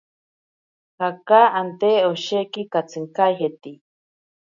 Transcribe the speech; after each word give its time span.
Jaka 0.99 1.39
ante 1.59 1.91
osheki 2.11 2.61
katsinkajeiti. 2.73 3.71